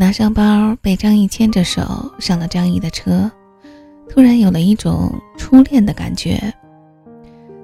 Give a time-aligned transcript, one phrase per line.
[0.00, 1.82] 拿上包，被张毅牵着手
[2.20, 3.28] 上了张毅的车，
[4.08, 6.40] 突然有了一种初恋的感觉。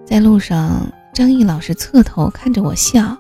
[0.05, 0.85] 在路上，
[1.15, 3.17] 张毅老是侧头看着我笑。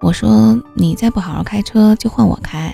[0.00, 2.72] 我说：“你再不好好开车，就换我开。”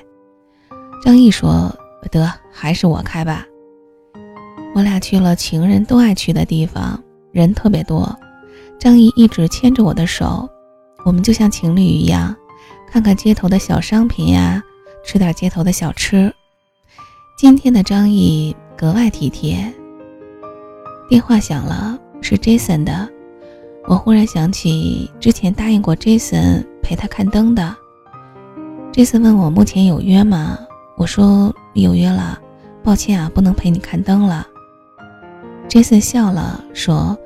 [1.03, 1.75] 张毅说
[2.13, 3.43] ：“得，还是我开吧。”
[4.77, 7.03] 我俩去了情人都爱去的地方，
[7.33, 8.15] 人特别多。
[8.79, 10.47] 张毅一直牵着我的手，
[11.07, 12.37] 我们就像情侣一样，
[12.87, 14.63] 看看街头的小商品呀，
[15.09, 16.31] 吃点街头的小吃。
[17.35, 19.73] 今天的张毅格外体贴。
[21.09, 23.09] 电话响了，是 Jason 的。
[23.87, 27.75] 我忽然想起之前答应过 Jason 陪他看灯的。
[28.93, 30.59] Jason 问我目前有约吗？
[30.99, 32.39] 我说有约了，
[32.85, 34.47] 抱歉啊，不能陪你看灯了。
[35.71, 37.17] Jason 笑了，说：“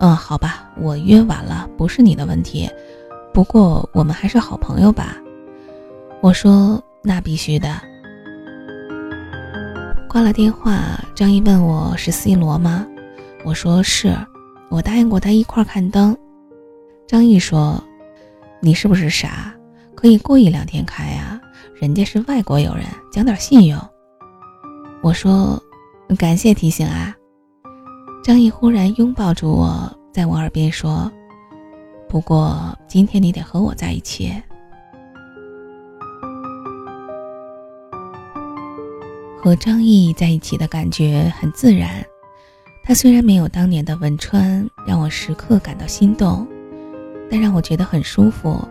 [0.00, 2.66] 嗯，好吧，我约晚了，不是你的问题。
[3.30, 5.18] 不过我们还是好朋友吧。”
[6.22, 7.68] 我说：“那必须的。”
[10.08, 12.86] 挂了电话，张毅问我是 C 罗吗？
[13.44, 14.16] 我说是，
[14.68, 16.16] 我答应过他一块看灯。
[17.06, 17.82] 张毅说
[18.60, 19.54] ：“你是不是傻？
[19.94, 21.40] 可以过一两天开呀，
[21.80, 23.78] 人家是外国友人，讲点信用。”
[25.00, 25.62] 我说
[26.18, 27.14] ：“感谢提醒啊。”
[28.22, 31.10] 张毅忽然拥抱住我，在我耳边说
[32.08, 34.32] ：“不过今天你得和我在一起。”
[39.42, 42.04] 和张毅在一起的感觉很自然。
[42.84, 46.46] 他虽然没有当年的文川让我时刻感到心动，
[47.30, 48.62] 但让我觉得很舒服。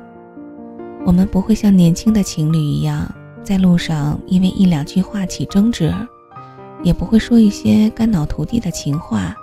[1.06, 3.12] 我们不会像年轻的情侣一样，
[3.44, 5.92] 在路上因为一两句话起争执。
[6.82, 9.36] 也不会说一些肝脑涂地的情话。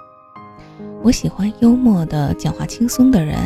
[1.03, 3.37] 我喜欢幽默的、讲话轻松的人。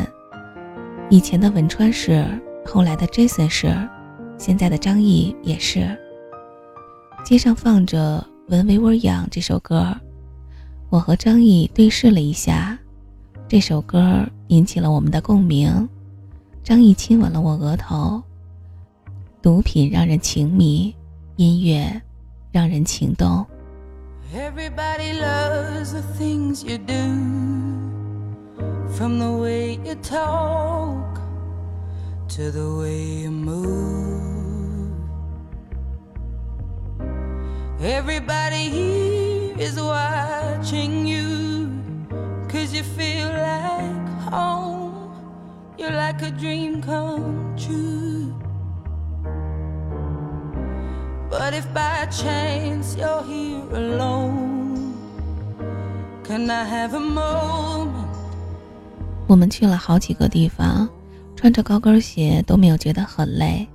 [1.09, 2.25] 以前的文川是，
[2.65, 3.75] 后来的 Jason 是，
[4.39, 5.89] 现在的张译也是。
[7.31, 9.97] 街上放着《闻维吾尔养》这首歌，
[10.89, 12.77] 我和张译对视了一下，
[13.47, 15.89] 这首歌引起了我们的共鸣。
[16.65, 18.21] 张译亲吻了我额头。
[19.41, 20.93] 毒品让人情迷，
[21.37, 22.03] 音乐
[22.51, 23.47] 让人情动。
[24.35, 26.95] Everybody loves the things you do
[28.93, 31.21] From the way you talk
[32.31, 34.40] To the way you move
[37.83, 41.71] Everybody here is watching you
[42.47, 45.11] Cause you feel like home
[45.79, 48.35] You're like a dream come true
[51.31, 54.95] But if by chance you're here alone,
[56.25, 58.09] can I have a moment?
[59.29, 60.89] 我们去了好几个地方，
[61.37, 63.69] 穿着高跟鞋都没有觉得很累。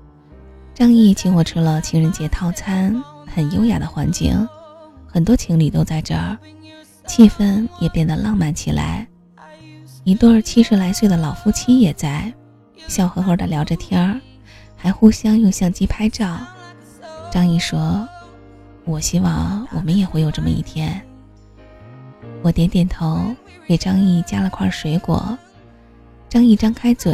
[0.73, 3.01] 张毅请我吃了情人节套餐，
[3.35, 4.47] 很优雅的环境，
[5.05, 6.37] 很多情侣都在这儿，
[7.05, 9.05] 气氛也变得浪漫起来。
[10.05, 12.33] 一对七十来岁的老夫妻也在，
[12.87, 14.21] 笑呵呵的聊着天儿，
[14.77, 16.39] 还互相用相机拍照。
[17.29, 18.07] 张毅说
[18.87, 21.05] ：“我希望我们也会有这么一天。”
[22.41, 23.35] 我点点头，
[23.67, 25.37] 给张毅夹了块水果。
[26.29, 27.13] 张毅张开嘴，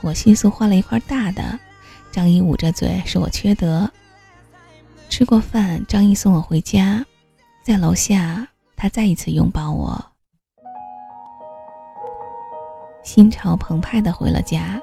[0.00, 1.42] 我迅速换了一块大的。
[2.10, 3.90] 张毅捂着嘴，说我缺德。
[5.20, 7.04] 吃过饭，张毅送我回家，
[7.62, 10.02] 在楼下，他再一次拥抱我，
[13.02, 14.80] 心潮澎湃的回了家。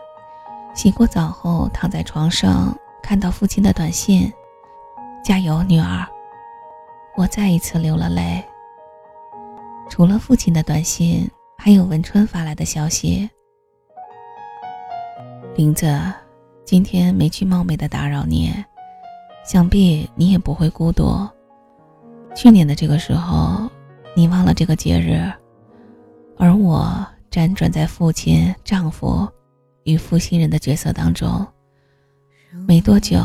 [0.76, 2.72] 洗过澡后，躺在床上，
[3.02, 4.32] 看到父亲的短信。
[5.24, 6.08] 加油，女儿！
[7.16, 8.46] 我再一次流了泪。
[9.90, 11.28] 除了父亲的短信，
[11.58, 13.28] 还有文春发来的消息
[15.58, 16.00] ：“林子，
[16.64, 18.54] 今天没去冒昧的打扰你，
[19.48, 21.26] 想必你也不会孤独。
[22.36, 23.70] 去年的这个时候，
[24.14, 25.24] 你忘了这个节日，
[26.38, 29.26] 而我辗转在父亲、丈夫
[29.86, 31.48] 与负心人的角色当中。
[32.68, 33.18] 没多久，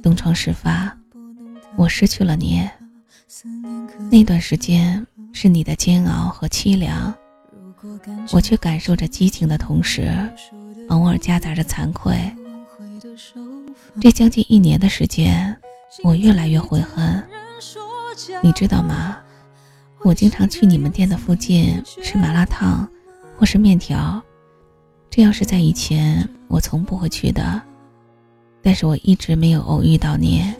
[0.00, 0.96] 东窗事发。”
[1.76, 2.62] 我失去了你，
[4.12, 7.12] 那段时间是你的煎熬和凄凉，
[8.30, 10.08] 我却感受着激情的同时，
[10.88, 12.16] 偶尔夹杂着惭愧。
[14.00, 15.56] 这将近一年的时间，
[16.02, 17.22] 我越来越悔恨。
[18.42, 19.18] 你知道吗？
[20.02, 22.86] 我经常去你们店的附近吃麻辣烫，
[23.38, 24.22] 或是面条。
[25.08, 27.62] 这要是在以前，我从不会去的。
[28.62, 30.52] 但是我一直没有偶遇到你。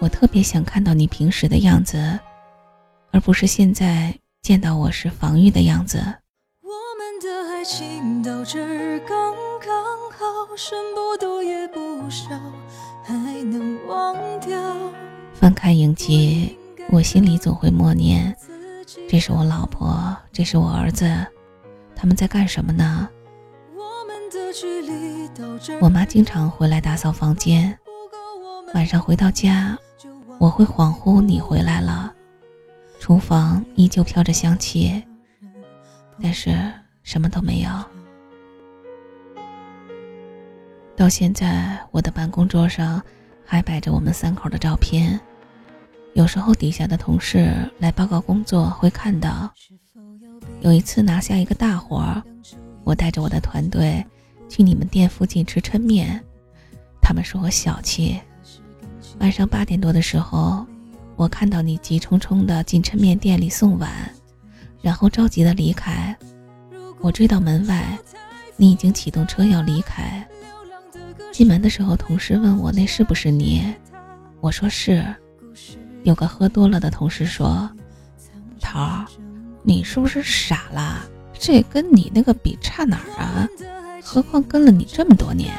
[0.00, 2.18] 我特别想看到你平时的样子，
[3.10, 5.98] 而不是现在见到我时防御的样子。
[5.98, 8.58] 我们的爱情到这
[9.00, 12.38] 刚刚好，剩不多也不少，
[13.04, 14.16] 还能忘。
[15.34, 16.56] 翻开影集，
[16.88, 18.36] 我心里总会默念：
[19.08, 21.10] 这是我老婆，这是我儿子，
[21.96, 23.08] 他们在干什么呢？
[25.80, 27.76] 我妈经常回来打扫房间，
[28.74, 29.76] 晚上回到家，
[30.38, 32.12] 我会恍惚你回来了，
[33.00, 35.02] 厨房依旧飘着香气，
[36.22, 36.56] 但是
[37.02, 37.70] 什么都没有。
[40.96, 43.02] 到现在，我的办公桌上
[43.44, 45.18] 还摆着我们三口的照片。
[46.14, 49.50] 有时候底下的同事来报告工作，会看到。
[50.60, 52.22] 有一次拿下一个大活，
[52.84, 54.04] 我带着我的团队
[54.48, 56.22] 去你们店附近吃抻面，
[57.00, 58.20] 他们说我小气。
[59.18, 60.64] 晚上八点多的时候，
[61.16, 63.90] 我看到你急匆匆的进抻面店里送碗，
[64.82, 66.16] 然后着急的离开。
[67.00, 67.98] 我追到门外，
[68.56, 70.24] 你已经启动车要离开。
[71.32, 73.64] 进门的时候，同事问我那是不是你，
[74.40, 75.02] 我说是。
[76.04, 77.70] 有个喝多了的同事说
[78.60, 79.06] ：“桃儿，
[79.62, 81.00] 你是不是傻了？
[81.32, 83.48] 这跟你那个比差哪儿啊？
[84.02, 85.54] 何况跟了你这么多年。”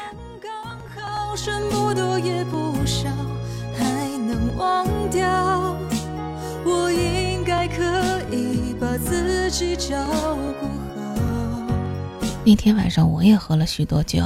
[12.46, 14.22] 那天晚上我也喝了许多酒，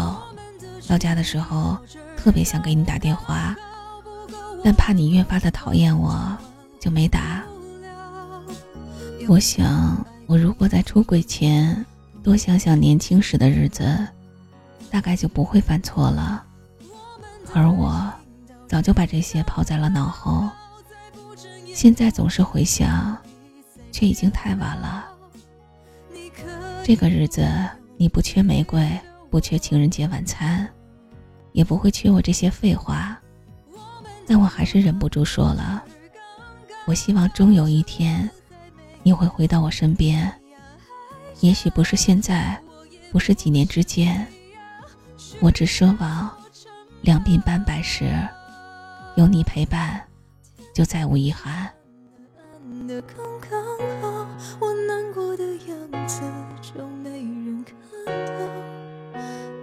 [0.88, 1.76] 到家的时候
[2.16, 3.54] 特别想给你打电话。
[4.64, 6.36] 但怕你越发的讨厌我，
[6.80, 7.44] 就没打。
[9.28, 11.86] 我想，我如果在出轨前
[12.24, 14.06] 多想想年轻时的日子，
[14.90, 16.44] 大概就不会犯错了。
[17.54, 18.12] 而我
[18.66, 20.48] 早就把这些抛在了脑后，
[21.72, 23.16] 现在总是回想，
[23.92, 25.06] 却已经太晚了。
[26.82, 27.46] 这个日子，
[27.96, 28.90] 你不缺玫瑰，
[29.30, 30.68] 不缺情人节晚餐，
[31.58, 33.20] 也不会缺我这些废话。
[34.28, 35.82] 但我还是忍不住说了，
[36.86, 38.30] 我希望终有一天，
[39.02, 40.32] 你会回到我身边。
[41.40, 42.56] 也许不是现在，
[43.10, 44.24] 不是几年之间，
[45.40, 46.30] 我只奢望
[47.02, 48.16] 两鬓斑白时，
[49.16, 50.00] 有你陪伴，
[50.72, 51.68] 就再无遗憾。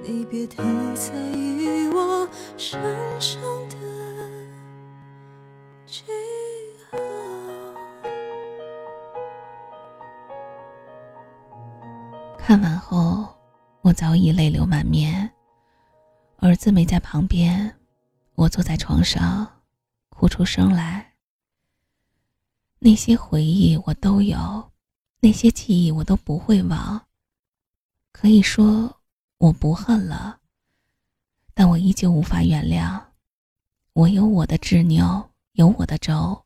[0.07, 0.61] 你别太
[0.93, 1.54] 在意
[2.57, 2.81] 身
[3.19, 3.75] 上的
[5.85, 6.03] 记
[6.89, 6.97] 号。
[12.37, 13.27] 看完后，
[13.81, 15.29] 我早已泪流满面。
[16.37, 17.75] 儿子没在旁边，
[18.35, 19.61] 我坐在床上，
[20.09, 21.13] 哭出声来。
[22.79, 24.71] 那些回忆我都有，
[25.19, 27.05] 那些记忆我都不会忘。
[28.11, 29.01] 可以说
[29.39, 30.39] 我不恨了，
[31.55, 33.01] 但我依旧无法原谅。
[33.93, 36.43] 我有我的执拗，有我的轴，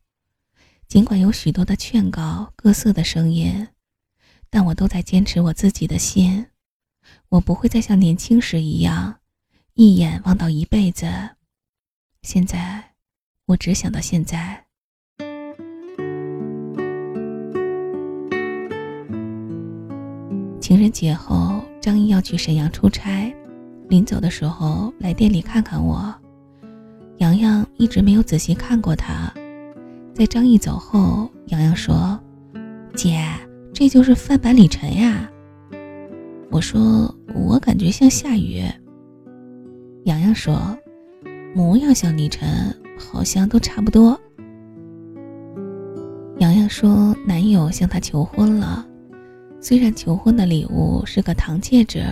[0.87, 3.67] 尽管有许多的劝告，各色的声音。
[4.51, 6.45] 但我都在坚持我自己的心，
[7.29, 9.19] 我不会再像年轻时一样，
[9.73, 11.07] 一眼望到一辈子。
[12.21, 12.93] 现在，
[13.45, 14.65] 我只想到现在。
[20.61, 23.33] 情人节后，张毅要去沈阳出差，
[23.89, 26.15] 临走的时候来店里看看我。
[27.17, 29.29] 洋洋一直没有仔细看过他，
[30.13, 32.17] 在张毅走后，洋洋说
[32.95, 33.19] ：“姐。”
[33.71, 35.29] 这就是范百里尘呀！
[36.49, 38.63] 我说，我感觉像下雨。
[40.03, 40.59] 洋洋说，
[41.55, 44.19] 模样像李晨，好像都差不多。
[46.39, 48.85] 洋洋说，男友向她求婚了，
[49.61, 52.03] 虽然求婚的礼物是个糖戒指，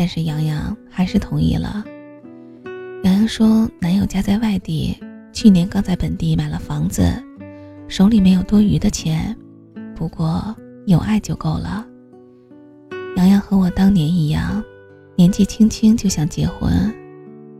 [0.00, 1.84] 但是洋洋还是同意了。
[3.04, 4.96] 洋洋说，男友家在外地，
[5.30, 7.22] 去年刚在本地买了房子，
[7.86, 9.36] 手里没有多余的钱，
[9.94, 10.56] 不过。
[10.86, 11.86] 有爱就够了。
[13.16, 14.64] 洋洋和我当年一样，
[15.16, 16.72] 年纪轻轻就想结婚，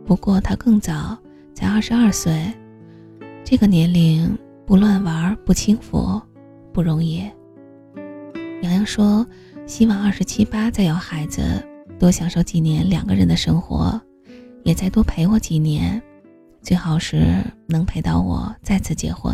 [0.03, 1.15] 不过他更早，
[1.53, 2.51] 才二十二岁。
[3.45, 6.19] 这个年龄不乱玩不轻浮，
[6.73, 7.21] 不容易。
[8.63, 9.23] 洋洋说，
[9.67, 11.63] 希望二十七八再要孩子，
[12.01, 14.01] 多享受几年两个人的生活，
[14.63, 16.01] 也再多陪我几年，
[16.59, 19.31] 最好是能陪到我再次结婚。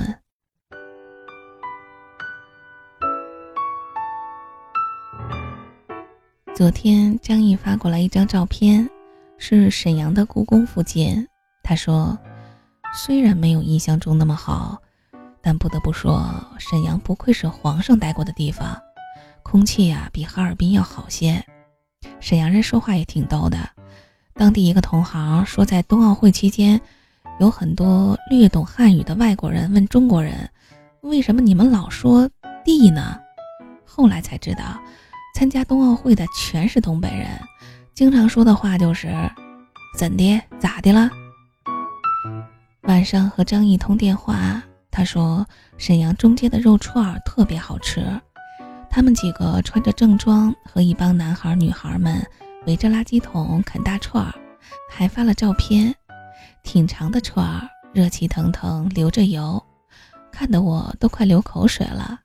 [6.53, 8.85] 昨天张毅发过来一张照片，
[9.37, 11.25] 是沈阳的故宫附近。
[11.63, 12.19] 他说
[12.93, 14.77] ：“虽然没有印象中那么好，
[15.41, 18.77] 但不得不说，沈阳不愧是皇上待过的地方，
[19.41, 21.41] 空气呀比哈尔滨要好些。
[22.19, 23.57] 沈阳人说话也挺逗的。
[24.33, 26.79] 当地一个同行说，在冬奥会期间，
[27.39, 30.49] 有很多略懂汉语的外国人问中国人
[31.01, 32.29] ：“为什么你们老说
[32.63, 33.17] 地呢？”
[33.85, 34.79] 后来才知道，
[35.33, 37.27] 参加冬奥会的全是东北人，
[37.93, 39.07] 经常说的话就是
[39.97, 41.09] “怎的咋的了”。
[42.83, 44.61] 晚上和张毅通电话，
[44.91, 45.45] 他说
[45.77, 48.05] 沈阳中街的肉串特别好吃。
[48.89, 52.25] 他们几个穿着正装，和一帮男孩女孩们
[52.65, 54.33] 围着垃圾桶啃大串儿，
[54.89, 55.93] 还发了照片。
[56.63, 59.63] 挺长的串儿，热气腾腾，流着油，
[60.31, 62.19] 看得我都快流口水了。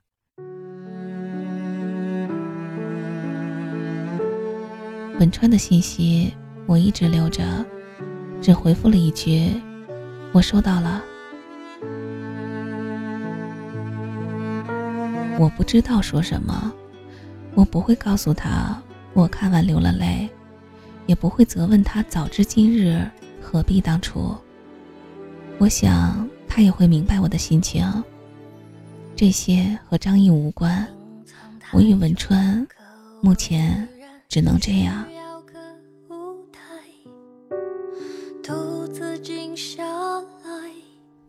[5.19, 6.33] 文川的信息
[6.65, 7.43] 我一直留着，
[8.41, 9.53] 只回复了一句
[10.33, 11.03] ：“我收到了。”
[15.39, 16.71] 我不知道说什么，
[17.55, 18.81] 我不会告诉他
[19.13, 20.29] 我看完流了泪，
[21.05, 23.05] 也不会责问他早知今日。
[23.41, 24.35] 何必当初？
[25.59, 27.85] 我想他也会明白我的心情。
[29.15, 30.87] 这些和张毅无关，
[31.71, 32.65] 我与文川
[33.21, 33.87] 目前
[34.27, 35.05] 只能这样。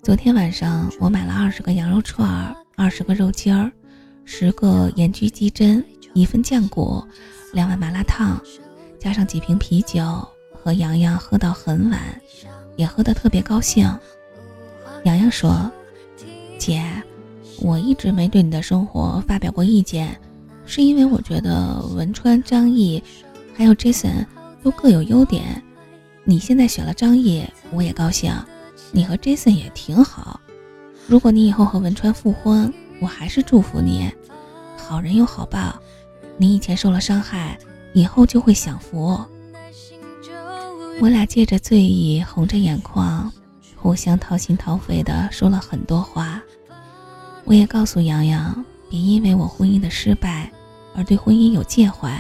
[0.03, 3.71] 昨天晚上我买了二十个羊肉串儿，二十个肉筋儿，
[4.25, 7.03] 十个盐焗鸡胗，一份酱骨，
[7.53, 8.41] 两碗麻辣烫，
[8.99, 10.03] 加上几瓶啤酒。
[10.53, 12.01] 和洋洋喝到很晚，
[12.77, 13.85] 也喝得特别高兴。
[15.03, 15.71] 洋洋说
[16.57, 16.83] ：“姐，
[17.61, 20.19] 我一直没对你的生活发表过意见，
[20.65, 23.03] 是因为我觉得文川、张译
[23.55, 24.25] 还有 Jason
[24.63, 25.63] 都各有优点。
[26.25, 28.33] 你现在选了张译，我也高兴。
[28.91, 30.41] 你和 Jason 也挺好。
[31.07, 32.73] 如果你以后和文川复婚，
[33.05, 34.11] 我还是祝福你。
[34.79, 35.79] 好人有好报，
[36.39, 37.59] 你以前受了伤害，
[37.93, 39.23] 以后就会享福。”
[41.03, 43.31] 我俩借着醉意，红着眼眶，
[43.77, 46.41] 互相掏心掏肺的说了很多话。
[47.45, 50.51] 我也告诉洋洋，别因为我婚姻的失败
[50.95, 52.19] 而对婚姻有介怀。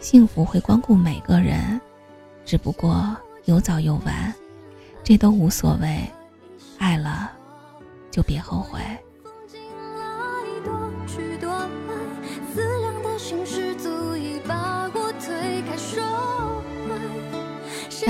[0.00, 1.80] 幸福会光顾每个人，
[2.44, 4.34] 只不过有早有晚，
[5.04, 6.00] 这都无所谓。
[6.76, 7.30] 爱了，
[8.10, 8.80] 就别后悔。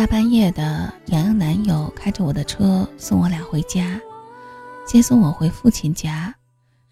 [0.07, 4.01] 半夜的，洋洋男友开着我的车送我俩回家，
[4.87, 6.33] 先送我回父亲家。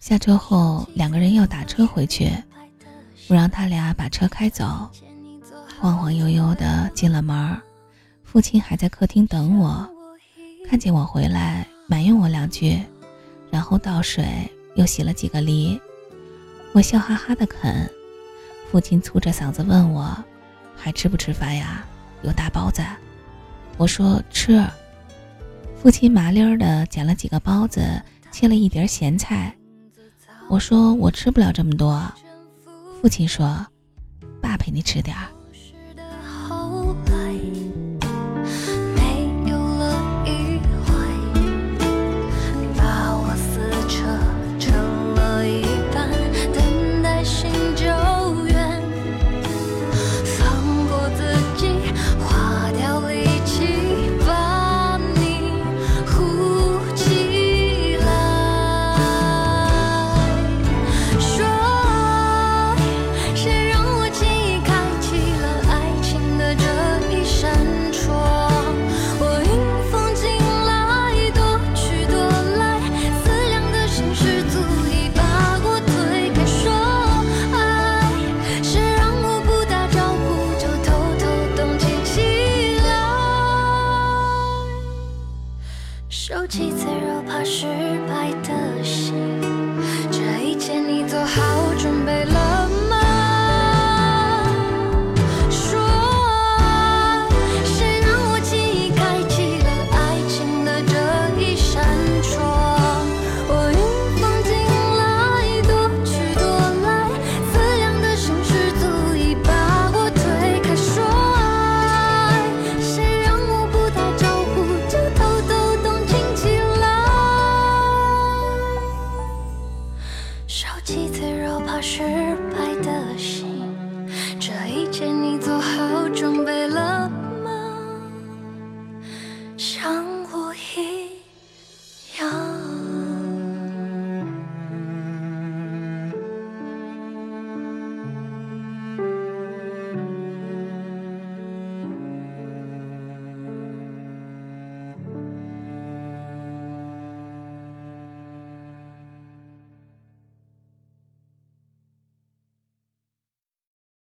[0.01, 2.31] 下车后，两个人要打车回去，
[3.29, 4.91] 我让他俩把车开走。
[5.81, 7.57] 晃晃悠悠的进了门，
[8.25, 9.89] 父亲还在客厅等我，
[10.69, 12.83] 看见我回来，埋怨我两句，
[13.51, 14.27] 然后倒水
[14.75, 15.81] 又洗了几个梨。
[16.73, 17.89] 我笑哈哈的啃，
[18.71, 20.17] 父亲粗着嗓子问我，
[20.75, 21.85] 还吃不吃饭呀？
[22.23, 22.83] 有大包子，
[23.77, 24.65] 我说吃。
[25.77, 27.83] 父亲麻溜儿的捡了几个包子，
[28.31, 29.55] 切了一碟咸菜。
[30.49, 32.03] 我说我吃不了这么多。
[33.03, 33.67] 父亲说
[34.41, 35.29] ：“爸陪你吃点儿。”